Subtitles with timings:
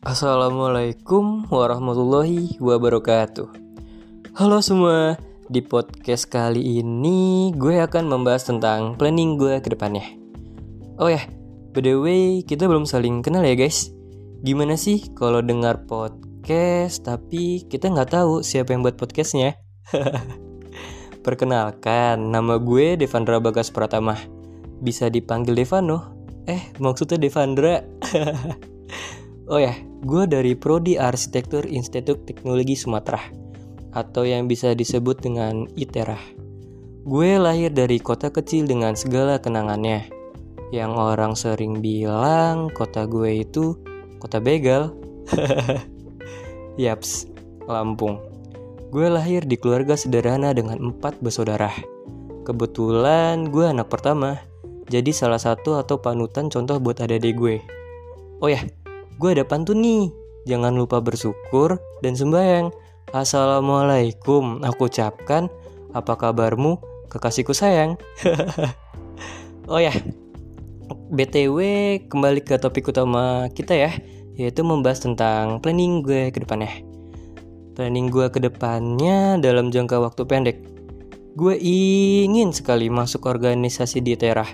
[0.00, 3.52] Assalamualaikum warahmatullahi wabarakatuh.
[4.32, 10.08] Halo semua Di podcast kali ini Gue akan membahas tentang planning gue ke depannya.
[10.96, 11.20] Oh ya
[11.76, 13.92] By the way kita belum saling kenal ya guys.
[14.40, 19.60] Gimana sih kalau dengar podcast Tapi kita nggak tahu siapa yang buat podcastnya?
[21.28, 24.16] Perkenalkan Nama gue Devandra Bagas Pratama.
[24.80, 26.16] Bisa dipanggil Devano?
[26.48, 27.84] Eh maksudnya Devandra
[29.50, 29.74] Oh ya,
[30.06, 33.18] gue dari Prodi Arsitektur Institut Teknologi Sumatera
[33.90, 36.14] atau yang bisa disebut dengan ITERA.
[37.02, 40.06] Gue lahir dari kota kecil dengan segala kenangannya.
[40.70, 43.74] Yang orang sering bilang kota gue itu
[44.22, 44.94] kota begal.
[46.78, 47.26] Yaps,
[47.66, 48.22] Lampung.
[48.94, 51.74] Gue lahir di keluarga sederhana dengan empat bersaudara.
[52.46, 54.38] Kebetulan gue anak pertama,
[54.86, 57.56] jadi salah satu atau panutan contoh buat adik-adik gue.
[58.38, 58.62] Oh ya,
[59.18, 60.12] gue ada pantun nih.
[60.46, 62.70] Jangan lupa bersyukur dan sembahyang.
[63.10, 65.50] Assalamualaikum, aku ucapkan.
[65.90, 66.78] Apa kabarmu,
[67.10, 67.98] kekasihku sayang?
[69.72, 69.90] oh ya,
[71.10, 71.58] BTW
[72.06, 73.90] kembali ke topik utama kita ya,
[74.38, 76.70] yaitu membahas tentang planning gue ke depannya.
[77.74, 80.58] Planning gue ke depannya dalam jangka waktu pendek.
[81.34, 84.50] Gue ingin sekali masuk organisasi di Terah.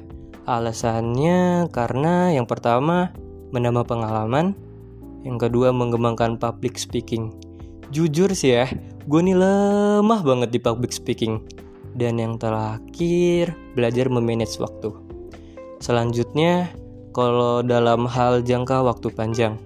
[0.46, 3.12] Alasannya karena yang pertama
[3.50, 4.56] menambah pengalaman,
[5.26, 7.34] yang kedua mengembangkan public speaking.
[7.90, 8.66] Jujur sih ya,
[9.06, 11.42] gue nih lemah banget di public speaking.
[11.96, 14.92] Dan yang terakhir, belajar memanage waktu.
[15.80, 16.70] Selanjutnya,
[17.16, 19.56] kalau dalam hal jangka waktu panjang,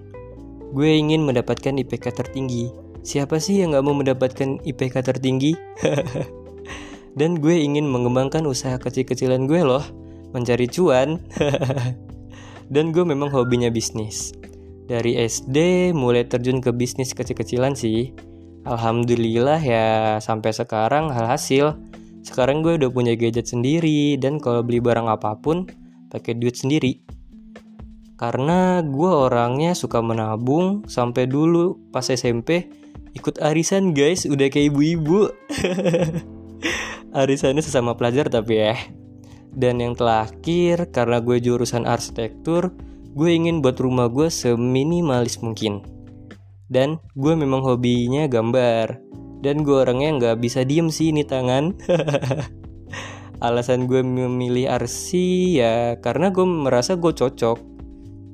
[0.71, 2.71] gue ingin mendapatkan IPK tertinggi.
[3.01, 5.57] Siapa sih yang gak mau mendapatkan IPK tertinggi?
[7.19, 9.83] Dan gue ingin mengembangkan usaha kecil-kecilan gue loh,
[10.31, 11.19] mencari cuan.
[12.71, 14.31] Dan gue memang hobinya bisnis.
[14.87, 18.15] Dari SD mulai terjun ke bisnis kecil-kecilan sih.
[18.63, 21.75] Alhamdulillah ya sampai sekarang hal hasil.
[22.23, 25.67] Sekarang gue udah punya gadget sendiri dan kalau beli barang apa pun
[26.07, 27.03] pakai duit sendiri.
[28.15, 32.69] Karena gue orangnya suka menabung sampai dulu pas SMP
[33.17, 35.27] ikut arisan guys udah kayak ibu-ibu.
[37.19, 38.77] Arisannya sesama pelajar tapi ya.
[39.51, 42.71] Dan yang terakhir, karena gue jurusan arsitektur,
[43.11, 45.83] gue ingin buat rumah gue seminimalis mungkin.
[46.71, 48.95] Dan gue memang hobinya gambar.
[49.43, 51.75] Dan gue orangnya nggak bisa diem sih ini tangan.
[53.45, 57.59] Alasan gue memilih arsi ya karena gue merasa gue cocok.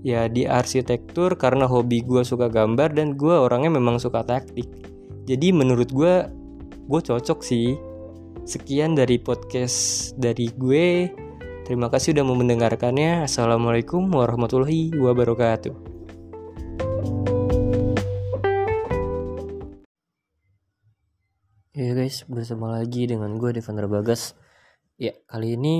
[0.06, 4.70] Ya di arsitektur karena hobi gue suka gambar dan gue orangnya memang suka taktik.
[5.26, 6.28] Jadi menurut gue,
[6.86, 7.87] gue cocok sih
[8.46, 11.09] Sekian dari podcast dari gue.
[11.66, 13.25] Terima kasih sudah mendengarkannya.
[13.25, 15.74] Assalamualaikum warahmatullahi wabarakatuh.
[21.78, 24.34] Ya guys, bersama lagi dengan gue Devandra Bagas.
[24.98, 25.75] Ya, kali ini